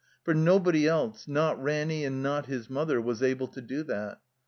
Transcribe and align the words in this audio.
For 0.23 0.33
nobody 0.33 0.87
else, 0.87 1.27
not 1.27 1.61
Ranny, 1.61 2.03
and 2.05 2.23
not 2.23 2.47
his 2.47 2.71
mother, 2.71 2.99
was 2.99 3.21
able 3.21 3.49
to 3.49 3.61
do 3.61 3.83
that. 3.83 4.19